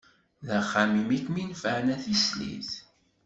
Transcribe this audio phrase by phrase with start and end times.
[0.45, 2.71] D axxam-im i kem-inefεen, a tislit.